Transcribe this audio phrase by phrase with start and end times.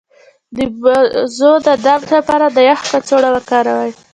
[0.55, 3.91] د بیضو د درد لپاره د یخ کڅوړه وکاروئ